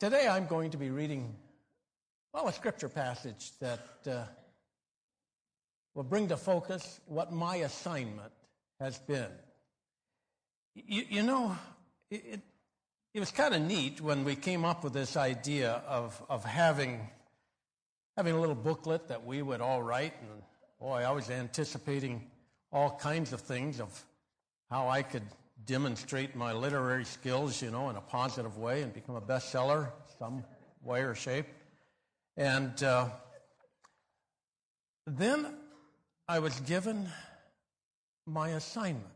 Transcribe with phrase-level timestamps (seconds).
[0.00, 1.34] Today I'm going to be reading,
[2.32, 4.24] well, a scripture passage that uh,
[5.94, 8.32] will bring to focus what my assignment
[8.80, 9.28] has been.
[10.74, 11.54] You, you know,
[12.10, 12.40] it, it,
[13.12, 17.06] it was kind of neat when we came up with this idea of, of having,
[18.16, 20.14] having a little booklet that we would all write.
[20.22, 20.42] And
[20.80, 22.24] boy, I was anticipating
[22.72, 24.02] all kinds of things of
[24.70, 25.24] how I could
[25.66, 30.44] demonstrate my literary skills, you know, in a positive way and become a bestseller some
[30.82, 31.46] way or shape.
[32.36, 33.08] And uh,
[35.06, 35.54] then
[36.28, 37.08] I was given
[38.26, 39.06] my assignment.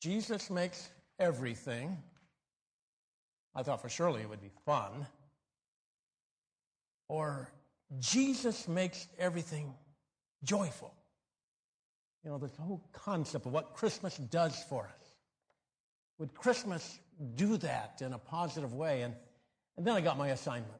[0.00, 1.96] Jesus makes everything.
[3.54, 5.06] I thought for surely it would be fun.
[7.08, 7.50] Or
[7.98, 9.74] Jesus makes everything
[10.44, 10.92] joyful.
[12.26, 15.14] You know, this whole concept of what Christmas does for us.
[16.18, 16.98] Would Christmas
[17.36, 19.02] do that in a positive way?
[19.02, 19.14] And,
[19.76, 20.72] and then I got my assignment.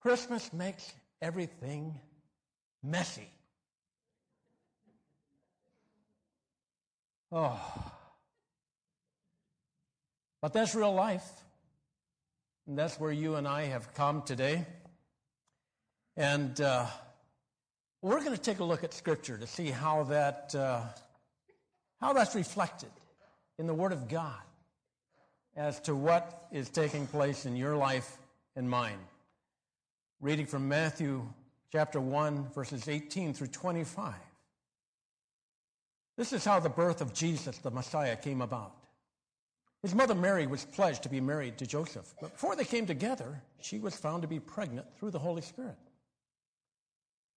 [0.00, 2.00] Christmas makes everything
[2.82, 3.28] messy.
[7.30, 7.60] Oh.
[10.40, 11.28] But that's real life.
[12.66, 14.64] And that's where you and I have come today.
[16.16, 16.86] And uh,
[18.00, 20.82] we're going to take a look at Scripture to see how that uh,
[22.00, 22.90] how that's reflected
[23.58, 24.40] in the Word of God
[25.56, 28.18] as to what is taking place in your life
[28.54, 28.98] and mine.
[30.20, 31.26] Reading from Matthew
[31.72, 34.14] chapter 1, verses 18 through 25.
[36.16, 38.74] This is how the birth of Jesus, the Messiah, came about.
[39.82, 43.40] His mother Mary was pledged to be married to Joseph, but before they came together,
[43.60, 45.76] she was found to be pregnant through the Holy Spirit.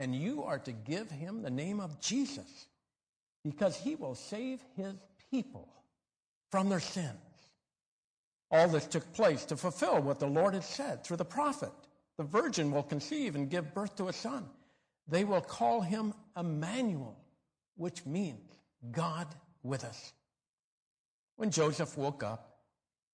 [0.00, 2.66] and you are to give him the name of Jesus
[3.44, 4.94] because he will save his
[5.30, 5.68] people
[6.50, 7.16] from their sins.
[8.50, 11.72] All this took place to fulfill what the Lord had said through the prophet.
[12.16, 14.46] The virgin will conceive and give birth to a son.
[15.06, 17.16] They will call him Emmanuel,
[17.76, 18.50] which means
[18.90, 19.26] God
[19.62, 20.12] with us.
[21.36, 22.58] When Joseph woke up,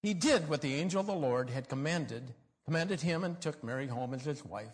[0.01, 2.33] he did what the angel of the Lord had commanded,
[2.65, 4.71] commanded him and took Mary home as his wife.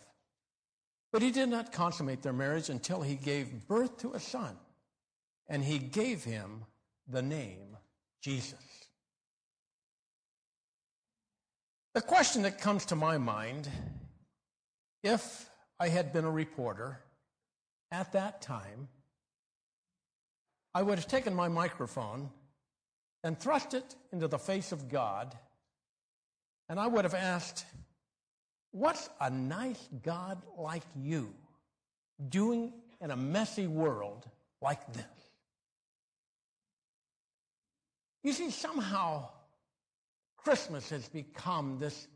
[1.12, 4.58] But he did not consummate their marriage until he gave birth to a son,
[5.48, 6.66] and he gave him
[7.08, 7.78] the name
[8.22, 8.60] Jesus.
[11.94, 13.70] The question that comes to my mind
[15.04, 15.50] if
[15.80, 17.00] I had been a reporter
[17.92, 18.88] at that time,
[20.74, 22.30] I would have taken my microphone
[23.24, 25.36] and thrust it into the face of God,
[26.70, 27.66] and I would have asked,
[28.72, 31.34] What's a nice God like you
[32.30, 32.72] doing
[33.02, 34.26] in a messy world
[34.62, 35.06] like this?
[38.24, 39.30] You see, somehow
[40.38, 42.08] Christmas has become this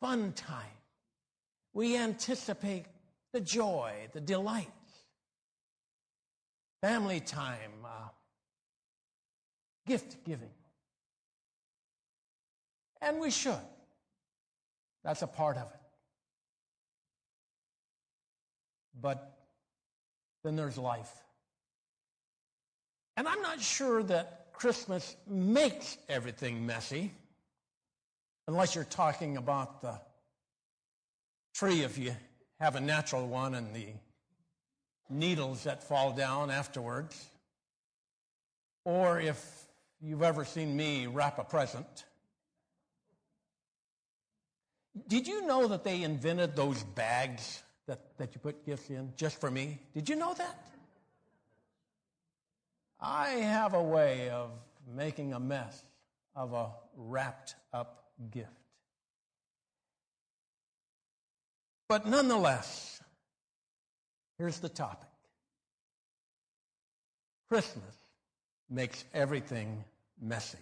[0.00, 0.78] fun time.
[1.74, 2.86] We anticipate
[3.32, 4.68] the joy, the delights,
[6.80, 8.08] family time, uh,
[9.86, 10.50] gift giving.
[13.00, 13.54] And we should.
[15.02, 15.81] That's a part of it.
[19.00, 19.38] But
[20.44, 21.12] then there's life.
[23.16, 27.12] And I'm not sure that Christmas makes everything messy,
[28.48, 30.00] unless you're talking about the
[31.54, 32.14] tree if you
[32.60, 33.88] have a natural one and the
[35.10, 37.28] needles that fall down afterwards.
[38.84, 39.62] Or if
[40.00, 42.04] you've ever seen me wrap a present.
[45.08, 49.40] Did you know that they invented those bags that, that you put gifts in just
[49.40, 49.78] for me.
[49.94, 50.68] Did you know that?
[53.00, 54.50] I have a way of
[54.94, 55.82] making a mess
[56.36, 58.48] of a wrapped up gift.
[61.88, 63.02] But nonetheless,
[64.38, 65.08] here's the topic
[67.48, 67.96] Christmas
[68.70, 69.84] makes everything
[70.20, 70.58] messy.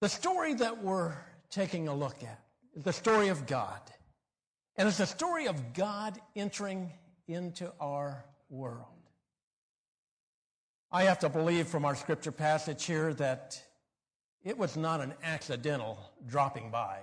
[0.00, 1.16] The story that we're
[1.50, 2.40] taking a look at
[2.76, 3.80] is the story of God.
[4.78, 6.92] And it's a story of God entering
[7.26, 8.86] into our world.
[10.92, 13.60] I have to believe from our scripture passage here that
[14.44, 15.98] it was not an accidental
[16.28, 17.00] dropping by.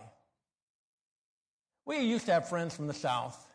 [1.86, 3.46] We used to have friends from the South,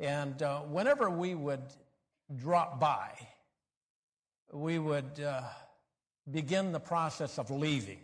[0.00, 1.62] and uh, whenever we would
[2.34, 3.10] drop by,
[4.50, 5.42] we would uh,
[6.30, 8.00] begin the process of leaving.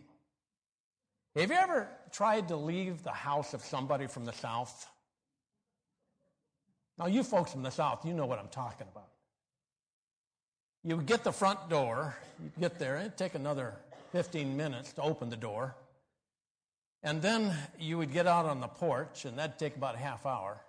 [1.34, 4.86] Have you ever tried to leave the house of somebody from the South?
[6.98, 9.08] Now, you folks from the South, you know what I'm talking about.
[10.84, 13.74] You would get the front door, you get there, it'd take another
[14.12, 15.74] 15 minutes to open the door.
[17.02, 20.26] And then you would get out on the porch, and that'd take about a half
[20.26, 20.60] hour.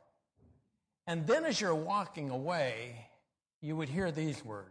[1.05, 3.07] And then as you're walking away,
[3.61, 4.69] you would hear these words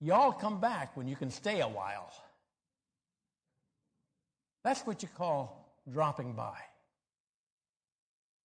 [0.00, 2.12] Y'all come back when you can stay a while.
[4.64, 6.58] That's what you call dropping by.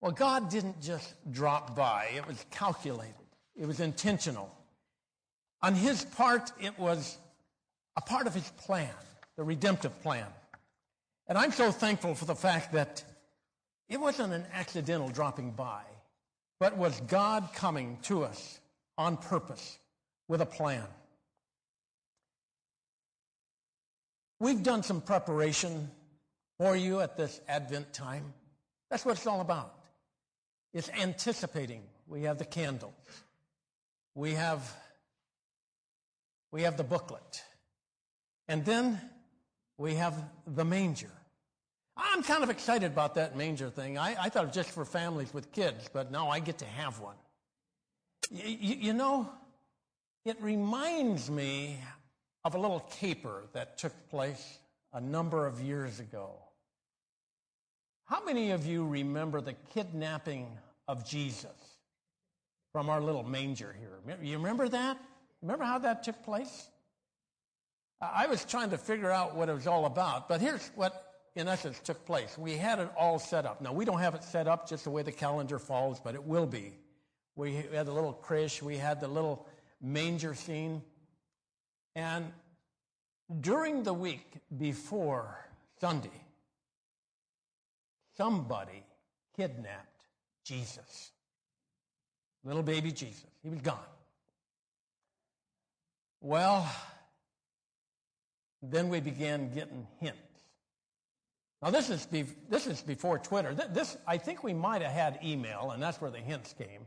[0.01, 3.15] Well, God didn't just drop by, it was calculated,
[3.55, 4.53] it was intentional.
[5.63, 7.17] On his part, it was
[7.95, 8.93] a part of his plan,
[9.37, 10.27] the redemptive plan.
[11.27, 13.03] And I'm so thankful for the fact that
[13.89, 15.81] it wasn't an accidental dropping by,
[16.59, 18.59] but was God coming to us
[18.97, 19.79] on purpose
[20.27, 20.83] with a plan.
[24.39, 25.89] We've done some preparation
[26.59, 28.33] for you at this Advent time.
[28.91, 29.73] That's what it's all about.
[30.77, 31.81] It's anticipating.
[32.07, 32.93] We have the candles.
[34.13, 34.61] We have,
[36.51, 37.41] we have the booklet.
[38.47, 39.01] And then
[39.79, 40.13] we have
[40.45, 41.09] the manger.
[41.97, 43.97] I'm kind of excited about that manger thing.
[43.97, 46.65] I, I thought it was just for families with kids, but now I get to
[46.65, 47.15] have one.
[48.29, 49.27] Y- you know,
[50.25, 51.79] it reminds me
[52.45, 54.59] of a little caper that took place
[54.93, 56.35] a number of years ago.
[58.05, 60.45] How many of you remember the kidnapping
[60.87, 61.51] of Jesus
[62.71, 64.17] from our little manger here?
[64.21, 64.97] You remember that?
[65.41, 66.69] Remember how that took place?
[68.01, 71.47] I was trying to figure out what it was all about, but here's what, in
[71.47, 72.37] essence, took place.
[72.37, 73.59] We had it all set up.
[73.61, 76.23] Now, we don't have it set up just the way the calendar falls, but it
[76.23, 76.73] will be.
[77.35, 79.47] We had the little creche, we had the little
[79.81, 80.83] manger scene.
[81.95, 82.31] And
[83.41, 85.37] during the week before
[85.79, 86.09] Sunday,
[88.15, 88.83] somebody
[89.35, 89.96] kidnapped
[90.47, 91.11] Jesus.
[92.43, 93.25] Little baby Jesus.
[93.43, 93.79] He was gone.
[96.21, 96.69] Well,
[98.61, 100.17] then we began getting hints.
[101.61, 102.07] Now this is
[102.49, 103.53] this is before Twitter.
[103.53, 106.85] This I think we might have had email, and that's where the hints came.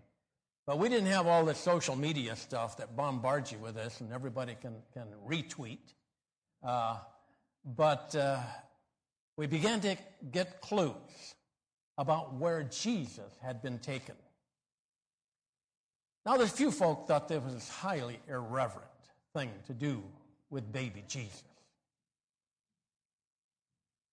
[0.66, 4.12] But we didn't have all this social media stuff that bombards you with this, and
[4.12, 5.94] everybody can can retweet.
[6.62, 6.96] Uh,
[7.64, 8.38] but uh,
[9.36, 9.96] we began to
[10.30, 11.34] get clues
[12.00, 14.14] about where Jesus had been taken.
[16.24, 18.88] Now, there's few folk thought this was a highly irreverent
[19.34, 20.02] thing to do
[20.48, 21.42] with baby Jesus.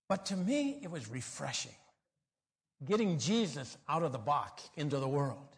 [0.10, 1.72] But to me, it was refreshing.
[2.86, 5.56] Getting Jesus out of the box into the world.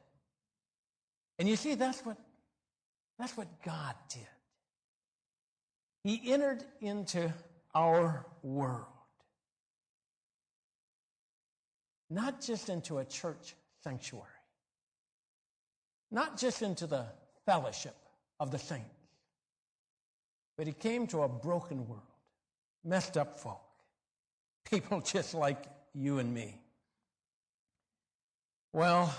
[1.39, 2.17] And you see, that's what,
[3.17, 4.21] that's what God did.
[6.03, 7.33] He entered into
[7.73, 8.85] our world.
[12.09, 14.25] Not just into a church sanctuary,
[16.11, 17.05] not just into the
[17.45, 17.95] fellowship
[18.39, 18.85] of the saints,
[20.57, 22.01] but he came to a broken world,
[22.83, 23.61] messed up folk,
[24.69, 26.59] people just like you and me.
[28.73, 29.13] Well,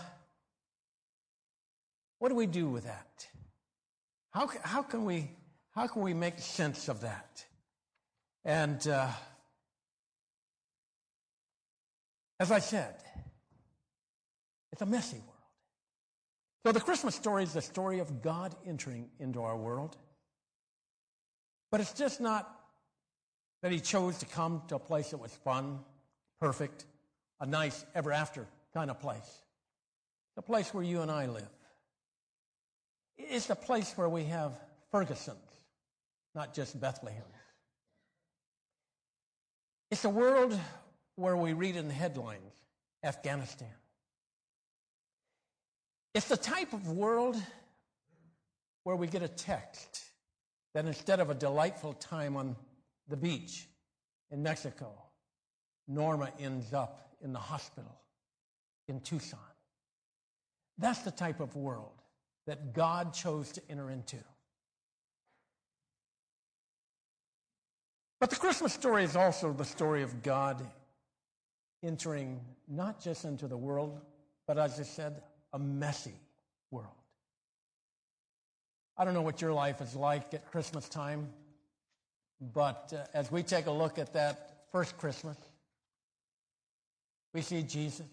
[2.18, 3.26] what do we do with that?
[4.32, 5.30] How, how, can, we,
[5.74, 7.44] how can we make sense of that?
[8.44, 9.08] And uh,
[12.40, 12.94] as I said,
[14.72, 15.26] it's a messy world.
[16.64, 19.96] So the Christmas story is the story of God entering into our world.
[21.70, 22.50] But it's just not
[23.62, 25.80] that he chose to come to a place that was fun,
[26.40, 26.86] perfect,
[27.40, 29.42] a nice ever after kind of place.
[30.36, 31.48] The place where you and I live.
[33.18, 34.52] It's the place where we have
[34.92, 35.36] Fergusons,
[36.34, 37.24] not just Bethlehems.
[39.90, 40.58] It's a world
[41.20, 42.54] where we read in the headlines
[43.04, 43.68] Afghanistan.
[46.14, 47.40] It's the type of world
[48.84, 50.02] where we get a text
[50.74, 52.56] that instead of a delightful time on
[53.08, 53.68] the beach
[54.30, 54.92] in Mexico,
[55.86, 58.00] Norma ends up in the hospital
[58.88, 59.38] in Tucson.
[60.78, 62.02] That's the type of world
[62.46, 64.16] that God chose to enter into.
[68.18, 70.66] But the Christmas story is also the story of God
[71.82, 74.00] entering not just into the world,
[74.46, 75.22] but as I said,
[75.52, 76.14] a messy
[76.70, 76.88] world.
[78.96, 81.28] I don't know what your life is like at Christmas time,
[82.40, 85.36] But uh, as we take a look at that first Christmas,
[87.34, 88.06] we see Jesus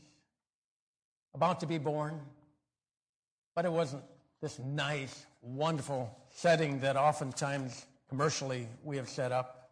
[1.34, 2.20] about to be born,
[3.56, 4.04] but it wasn't
[4.42, 9.70] this nice, wonderful setting that oftentimes commercially we have set up.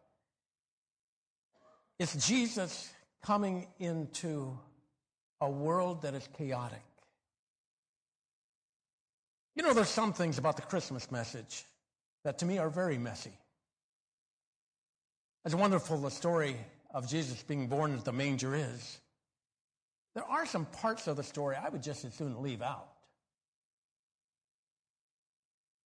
[1.99, 2.91] It's Jesus
[3.25, 4.55] coming into
[5.41, 6.83] a world that is chaotic.
[9.55, 11.65] You know, there's some things about the Christmas message
[12.23, 13.31] that to me are very messy.
[15.43, 16.55] As wonderful the story
[16.93, 18.99] of Jesus being born at the manger is,
[20.13, 22.89] there are some parts of the story I would just as soon leave out.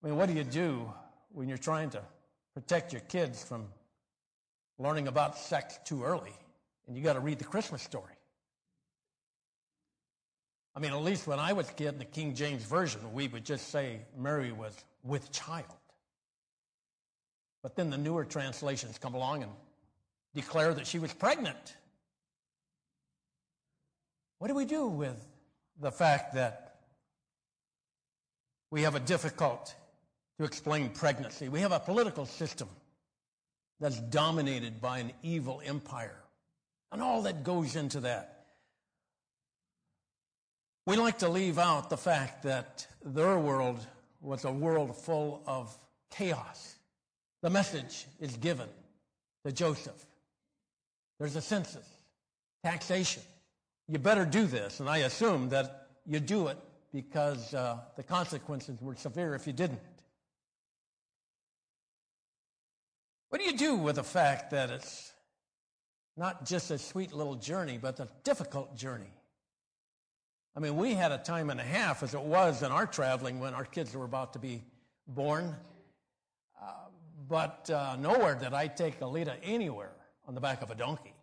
[0.04, 0.92] I mean, what do you do
[1.32, 2.02] when you're trying to
[2.54, 3.68] protect your kids from
[4.78, 6.34] learning about sex too early
[6.90, 8.16] and you got to read the Christmas story?
[10.76, 13.28] I mean, at least when I was a kid in the King James Version, we
[13.28, 15.66] would just say Mary was with child.
[17.62, 19.52] But then the newer translations come along and
[20.34, 21.76] declare that she was pregnant.
[24.40, 25.24] What do we do with
[25.80, 26.78] the fact that
[28.72, 29.76] we have a difficult
[30.40, 31.50] to explain pregnancy?
[31.50, 32.70] We have a political system
[33.80, 36.16] that's dominated by an evil empire
[36.92, 38.46] and all that goes into that.
[40.86, 43.86] We like to leave out the fact that their world
[44.22, 45.78] was a world full of
[46.10, 46.76] chaos.
[47.42, 48.68] The message is given
[49.46, 50.06] to Joseph.
[51.20, 51.88] There's a census,
[52.64, 53.24] taxation.
[53.88, 54.80] You better do this.
[54.80, 56.58] And I assume that you do it
[56.92, 59.80] because uh, the consequences were severe if you didn't.
[63.30, 65.14] What do you do with the fact that it's
[66.20, 69.10] not just a sweet little journey, but a difficult journey?
[70.54, 73.40] I mean, we had a time and a half as it was in our traveling
[73.40, 74.62] when our kids were about to be
[75.08, 75.56] born.
[76.62, 76.66] Uh,
[77.30, 79.94] but uh, nowhere did I take Alita anywhere
[80.28, 81.14] on the back of a donkey.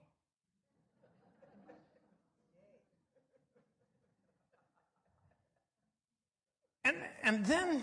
[6.86, 7.82] And, and then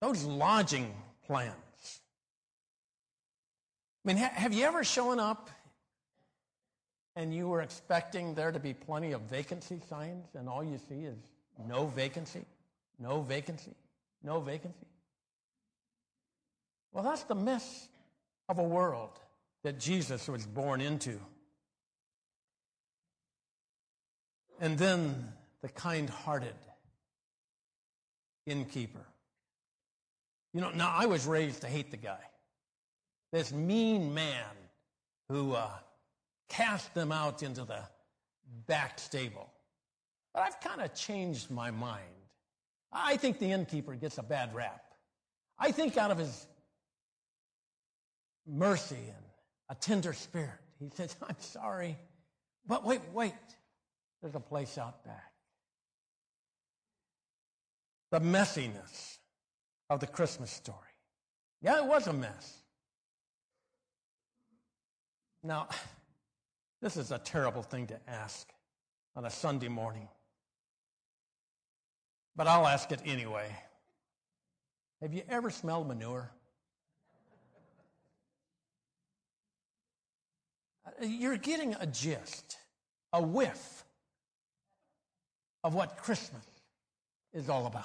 [0.00, 0.94] those lodging
[1.26, 1.63] plans.
[4.04, 5.50] I mean, ha- have you ever shown up
[7.16, 11.04] and you were expecting there to be plenty of vacancy signs, and all you see
[11.04, 11.18] is
[11.68, 12.44] no vacancy,
[12.98, 13.74] no vacancy,
[14.22, 14.86] no vacancy.
[16.92, 17.88] Well, that's the mess
[18.48, 19.18] of a world
[19.62, 21.18] that Jesus was born into.
[24.60, 25.32] And then
[25.62, 26.54] the kind hearted
[28.46, 29.06] innkeeper.
[30.52, 32.20] You know, now I was raised to hate the guy.
[33.34, 34.46] This mean man
[35.28, 35.68] who uh,
[36.48, 37.80] cast them out into the
[38.68, 39.50] back stable.
[40.32, 42.28] But I've kind of changed my mind.
[42.92, 44.84] I think the innkeeper gets a bad rap.
[45.58, 46.46] I think out of his
[48.46, 49.26] mercy and
[49.68, 51.98] a tender spirit, he says, I'm sorry,
[52.68, 53.34] but wait, wait,
[54.22, 55.32] there's a place out back.
[58.12, 59.18] The messiness
[59.90, 60.78] of the Christmas story.
[61.62, 62.60] Yeah, it was a mess.
[65.44, 65.68] Now,
[66.80, 68.48] this is a terrible thing to ask
[69.14, 70.08] on a Sunday morning.
[72.34, 73.54] But I'll ask it anyway.
[75.02, 76.30] Have you ever smelled manure?
[80.86, 82.56] Uh, you're getting a gist,
[83.12, 83.84] a whiff
[85.62, 86.46] of what Christmas
[87.34, 87.84] is all about.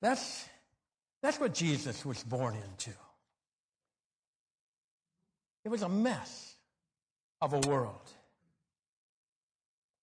[0.00, 0.46] That's,
[1.22, 2.90] that's what Jesus was born into.
[5.64, 6.54] It was a mess
[7.40, 8.10] of a world.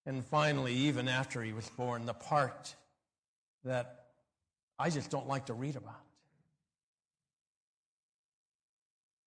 [0.04, 2.74] And finally, even after he was born, the part
[3.64, 4.06] that
[4.78, 6.02] I just don't like to read about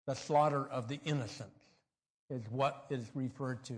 [0.06, 1.52] the slaughter of the innocents
[2.30, 3.76] is what is referred to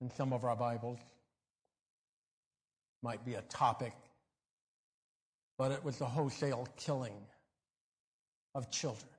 [0.00, 0.98] in some of our Bibles.
[3.02, 3.94] Might be a topic,
[5.58, 7.16] but it was the wholesale killing
[8.54, 9.11] of children.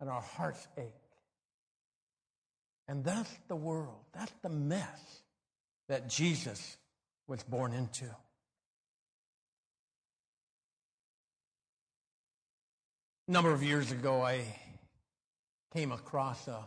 [0.00, 1.00] And our hearts ache
[2.90, 4.00] and that's the world.
[4.12, 5.22] That's the mess
[5.88, 6.76] that Jesus
[7.28, 8.06] was born into.
[13.28, 14.42] A number of years ago, I
[15.72, 16.66] came across a,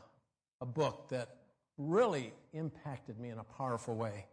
[0.62, 1.28] a book that
[1.78, 4.28] really impacted me in a powerful way.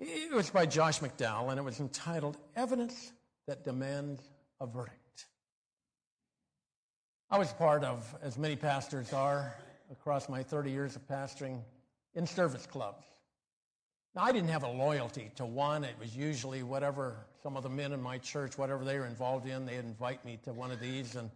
[0.00, 3.12] It was by Josh McDowell, and it was entitled Evidence
[3.46, 4.20] That Demands
[4.60, 4.99] a Verdict.
[7.32, 9.54] I was part of, as many pastors are,
[9.92, 11.60] across my 30 years of pastoring
[12.14, 13.04] in service clubs.
[14.16, 15.84] Now, I didn't have a loyalty to one.
[15.84, 19.46] It was usually whatever some of the men in my church, whatever they were involved
[19.46, 21.30] in, they'd invite me to one of these, and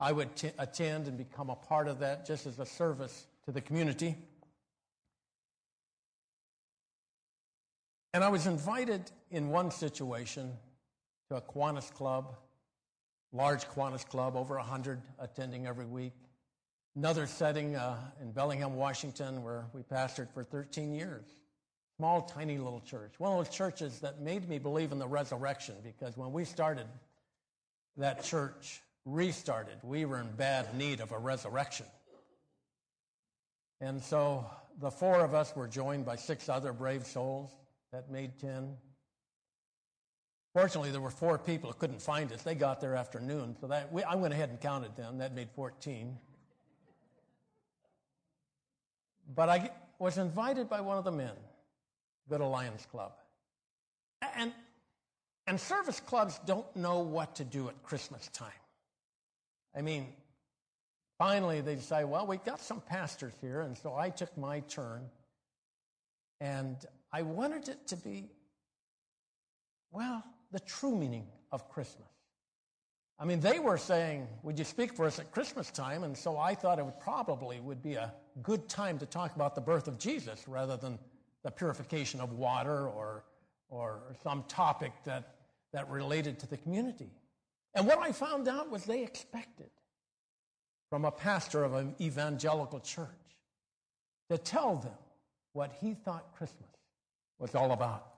[0.00, 3.52] I would t- attend and become a part of that just as a service to
[3.52, 4.16] the community.
[8.14, 10.52] And I was invited in one situation
[11.28, 12.34] to a Kiwanis club,
[13.34, 16.12] large Kiwanis club, over 100 attending every week.
[16.96, 21.24] Another setting uh, in Bellingham, Washington, where we pastored for 13 years.
[21.96, 23.14] Small, tiny little church.
[23.18, 26.86] One of those churches that made me believe in the resurrection because when we started
[27.96, 31.86] that church, restarted, we were in bad need of a resurrection.
[33.80, 34.46] And so
[34.80, 37.50] the four of us were joined by six other brave souls
[37.92, 38.76] that made 10.
[40.54, 42.42] Fortunately, there were four people who couldn't find us.
[42.42, 45.18] They got there after noon, so that we, I went ahead and counted them.
[45.18, 46.16] That made 14.
[49.34, 53.14] But I was invited by one of the men to go to Lions Club.
[54.36, 54.52] And,
[55.48, 58.52] and service clubs don't know what to do at Christmas time.
[59.76, 60.06] I mean,
[61.18, 65.02] finally they decide, well, we've got some pastors here, and so I took my turn.
[66.40, 66.76] And
[67.12, 68.30] I wanted it to be,
[69.90, 70.22] well,
[70.54, 72.06] the true meaning of Christmas.
[73.18, 76.04] I mean, they were saying, would you speak for us at Christmas time?
[76.04, 79.56] And so I thought it would probably would be a good time to talk about
[79.56, 80.96] the birth of Jesus rather than
[81.42, 83.24] the purification of water or,
[83.68, 85.34] or some topic that,
[85.72, 87.10] that related to the community.
[87.74, 89.70] And what I found out was they expected
[90.88, 93.08] from a pastor of an evangelical church
[94.30, 94.92] to tell them
[95.52, 96.70] what he thought Christmas
[97.40, 98.13] was all about.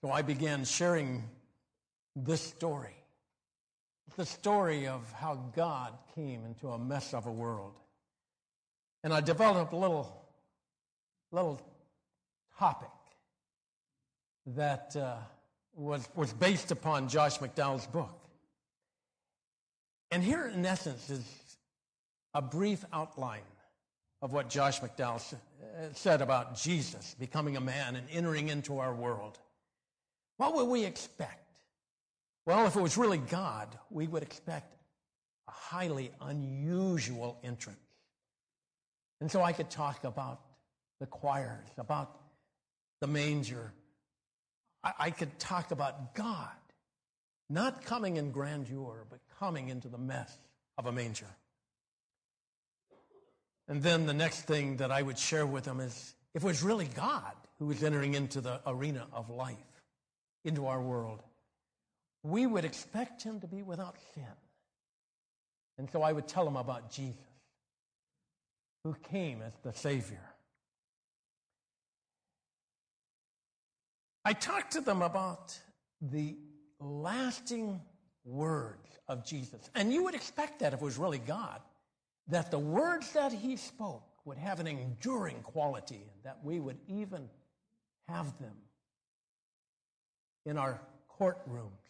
[0.00, 1.24] So I began sharing
[2.14, 2.98] this story
[4.18, 7.74] the story of how God came into a mess of a world.
[9.04, 10.24] And I developed a little,
[11.30, 11.60] little
[12.58, 12.88] topic
[14.56, 15.18] that uh,
[15.76, 18.18] was, was based upon Josh McDowell's book.
[20.10, 21.24] And here, in essence, is
[22.34, 23.42] a brief outline
[24.20, 25.22] of what Josh McDowell
[25.92, 29.38] said about Jesus becoming a man and entering into our world.
[30.38, 31.44] What would we expect?
[32.46, 34.74] Well, if it was really God, we would expect
[35.46, 37.78] a highly unusual entrance.
[39.20, 40.40] And so I could talk about
[41.00, 42.16] the choirs, about
[43.00, 43.72] the manger.
[44.82, 46.48] I, I could talk about God
[47.50, 50.38] not coming in grandeur, but coming into the mess
[50.76, 51.26] of a manger.
[53.68, 56.62] And then the next thing that I would share with them is if it was
[56.62, 59.56] really God who was entering into the arena of life,
[60.48, 61.22] into our world,
[62.22, 64.24] we would expect him to be without sin.
[65.78, 67.14] And so I would tell them about Jesus,
[68.82, 70.24] who came as the Savior.
[74.24, 75.56] I talked to them about
[76.02, 76.36] the
[76.80, 77.80] lasting
[78.24, 79.70] words of Jesus.
[79.74, 81.60] And you would expect that if it was really God,
[82.26, 86.78] that the words that he spoke would have an enduring quality, and that we would
[86.88, 87.30] even
[88.08, 88.54] have them
[90.46, 90.80] in our
[91.20, 91.88] courtrooms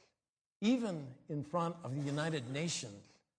[0.61, 2.93] even in front of the United Nations,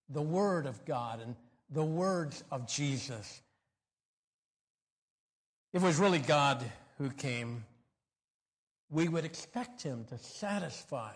[0.10, 1.36] the Word of God and
[1.69, 3.41] the words of Jesus.
[5.74, 6.63] If it was really God
[6.98, 7.65] who came,
[8.89, 11.12] we would expect him to satisfy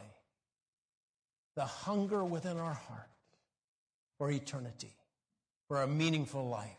[1.56, 3.10] the hunger within our hearts
[4.18, 4.94] for eternity,
[5.68, 6.70] for a meaningful life.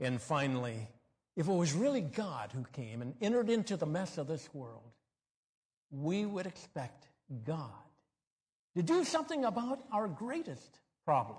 [0.00, 0.88] And finally,
[1.36, 4.82] if it was really God who came and entered into the mess of this world,
[5.90, 7.08] we would expect
[7.44, 7.70] God
[8.76, 11.38] to do something about our greatest problem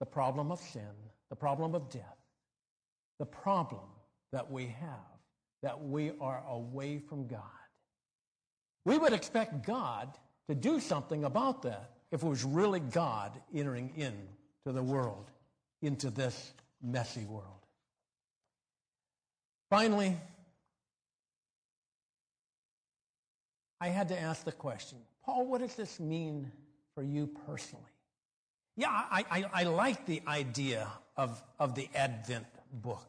[0.00, 0.82] the problem of sin,
[1.30, 2.18] the problem of death,
[3.18, 3.80] the problem
[4.32, 5.14] that we have
[5.62, 7.40] that we are away from God.
[8.84, 10.10] We would expect God
[10.46, 15.30] to do something about that if it was really God entering into the world,
[15.80, 16.52] into this
[16.82, 17.64] messy world.
[19.70, 20.18] Finally,
[23.84, 26.50] I had to ask the question Paul, what does this mean
[26.94, 27.84] for you personally?
[28.76, 33.06] Yeah, I, I, I like the idea of, of the Advent book.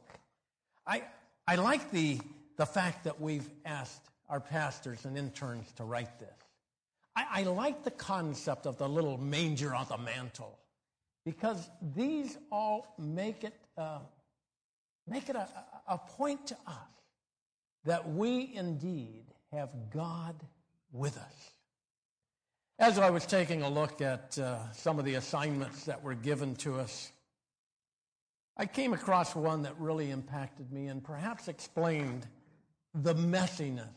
[0.85, 1.03] I,
[1.47, 2.19] I like the,
[2.57, 6.35] the fact that we've asked our pastors and interns to write this.
[7.15, 10.59] I, I like the concept of the little manger on the mantle
[11.23, 13.99] because these all make it, uh,
[15.07, 15.47] make it a,
[15.87, 16.91] a point to us
[17.85, 20.35] that we indeed have God
[20.91, 21.51] with us.
[22.77, 26.55] As I was taking a look at uh, some of the assignments that were given
[26.57, 27.11] to us,
[28.57, 32.27] I came across one that really impacted me and perhaps explained
[32.93, 33.87] the messiness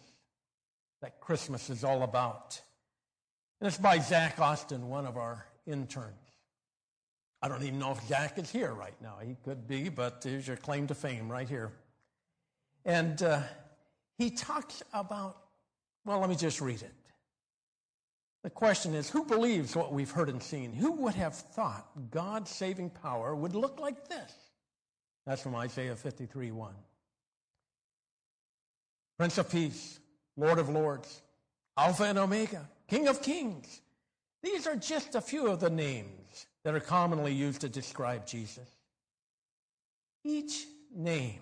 [1.03, 2.61] that Christmas is all about.
[3.61, 6.14] And it's by Zach Austin, one of our interns.
[7.40, 9.18] I don't even know if Zach is here right now.
[9.24, 11.70] He could be, but there's your claim to fame right here.
[12.85, 13.42] And uh,
[14.16, 15.37] he talks about,
[16.09, 16.94] well, let me just read it.
[18.42, 20.73] The question is who believes what we've heard and seen?
[20.73, 24.33] Who would have thought God's saving power would look like this?
[25.27, 26.73] That's from Isaiah 53 1.
[29.18, 30.01] Prince of Peace,
[30.38, 31.21] Lord of Lords,
[31.77, 33.83] Alpha and Omega, King of Kings.
[34.42, 38.71] These are just a few of the names that are commonly used to describe Jesus.
[40.25, 41.40] Each name,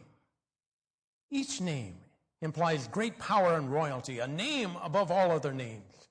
[1.30, 1.98] each name
[2.42, 6.08] implies great power and royalty, a name above all other names.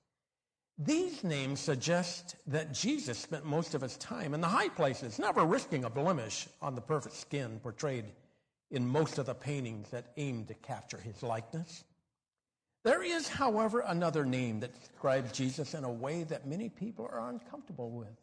[0.77, 5.45] These names suggest that Jesus spent most of his time in the high places, never
[5.45, 8.05] risking a blemish on the perfect skin portrayed
[8.71, 11.85] in most of the paintings that aimed to capture his likeness.
[12.83, 17.29] There is, however, another name that describes Jesus in a way that many people are
[17.29, 18.15] uncomfortable with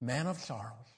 [0.00, 0.94] man of sorrows.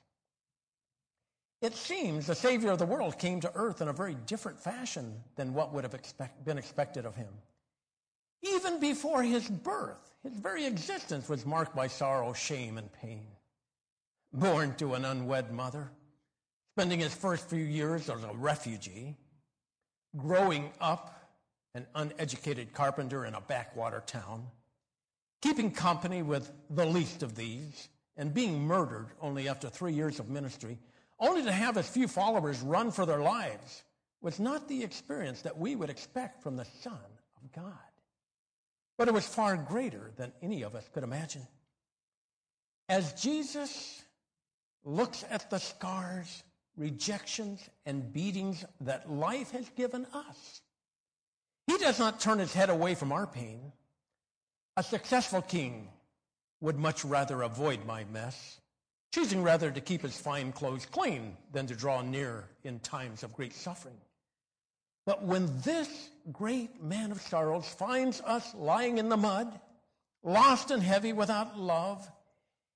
[1.63, 5.23] It seems the Savior of the world came to earth in a very different fashion
[5.37, 7.33] than what would have expect, been expected of him.
[8.43, 13.27] Even before his birth, his very existence was marked by sorrow, shame, and pain.
[14.33, 15.91] Born to an unwed mother,
[16.75, 19.17] spending his first few years as a refugee,
[20.17, 21.15] growing up
[21.75, 24.47] an uneducated carpenter in a backwater town,
[25.41, 27.89] keeping company with the least of these,
[28.19, 30.79] and being murdered only after three years of ministry,
[31.19, 33.83] only to have his few followers run for their lives,
[34.21, 36.99] was not the experience that we would expect from the Son
[37.43, 37.73] of God.
[38.99, 41.47] But it was far greater than any of us could imagine.
[42.89, 44.03] As Jesus
[44.85, 46.43] looks at the scars,
[46.77, 50.61] rejections, and beatings that life has given us,
[51.67, 53.73] he does not turn his head away from our pain.
[54.77, 55.89] A successful king
[56.61, 58.61] would much rather avoid my mess,
[59.17, 63.33] choosing rather to keep his fine clothes clean than to draw near in times of
[63.33, 63.97] great suffering.
[65.07, 69.59] But when this great man of sorrows finds us lying in the mud,
[70.23, 72.07] lost and heavy without love,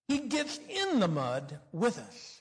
[0.08, 2.40] he gets in the mud with us.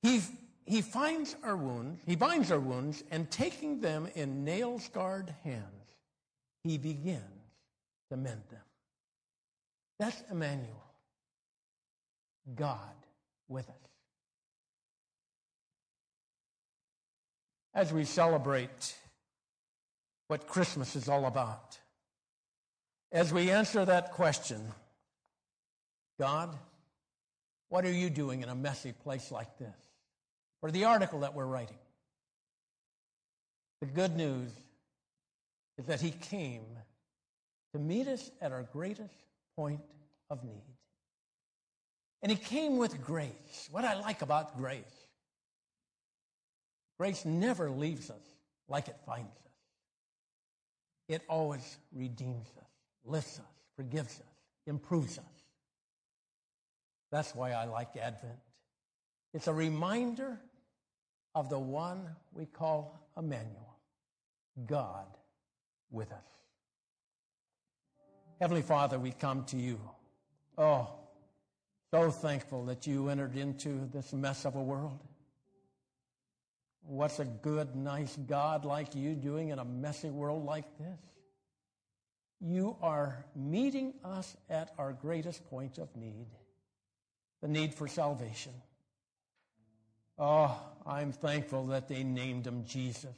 [0.00, 0.22] He,
[0.64, 5.84] he finds our wounds, he binds our wounds, and taking them in nail scarred hands,
[6.62, 7.20] he begins
[8.10, 8.62] to mend them.
[9.98, 10.82] That's Emmanuel,
[12.56, 13.03] God
[13.48, 13.74] with us.
[17.74, 18.96] As we celebrate
[20.28, 21.78] what Christmas is all about.
[23.12, 24.60] As we answer that question,
[26.18, 26.56] God,
[27.68, 29.76] what are you doing in a messy place like this?
[30.62, 31.76] Or the article that we're writing.
[33.80, 34.50] The good news
[35.78, 36.64] is that He came
[37.74, 39.14] to meet us at our greatest
[39.56, 39.80] point
[40.30, 40.73] of need.
[42.24, 43.68] And He came with grace.
[43.70, 45.06] What I like about grace,
[46.98, 48.22] grace never leaves us
[48.66, 49.52] like it finds us.
[51.06, 52.70] It always redeems us,
[53.04, 53.44] lifts us,
[53.76, 55.24] forgives us, improves us.
[57.12, 58.38] That's why I like Advent.
[59.34, 60.40] It's a reminder
[61.34, 63.76] of the one we call Emmanuel,
[64.66, 65.08] God
[65.90, 66.24] with us.
[68.40, 69.78] Heavenly Father, we come to you.
[70.56, 70.88] Oh,
[71.94, 74.98] so thankful that you entered into this mess of a world.
[76.82, 80.98] What's a good, nice God like you doing in a messy world like this?
[82.40, 86.26] You are meeting us at our greatest point of need
[87.42, 88.52] the need for salvation.
[90.18, 93.14] Oh, I'm thankful that they named him Jesus,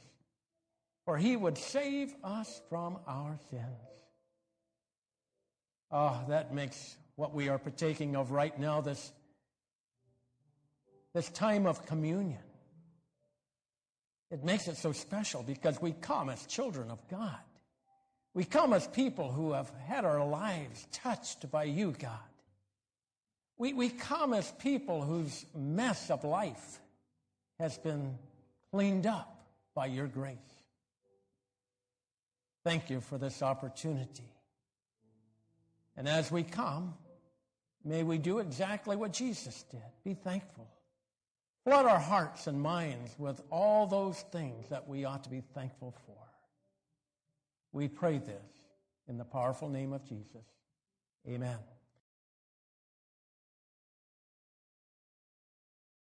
[1.03, 3.63] for he would save us from our sins.
[5.89, 9.11] Oh, that makes what we are partaking of right now this,
[11.13, 12.39] this time of communion
[14.29, 17.39] it makes it so special because we come as children of God.
[18.33, 22.19] We come as people who have had our lives touched by you, God.
[23.57, 26.79] We, we come as people whose mess of life
[27.59, 28.17] has been
[28.71, 30.37] cleaned up by your grace.
[32.63, 34.29] Thank you for this opportunity.
[35.95, 36.93] And as we come,
[37.87, 40.67] may we do exactly what Jesus did be thankful.
[41.63, 45.93] Flood our hearts and minds with all those things that we ought to be thankful
[46.05, 46.15] for.
[47.73, 48.53] We pray this
[49.09, 50.45] in the powerful name of Jesus.
[51.27, 51.57] Amen.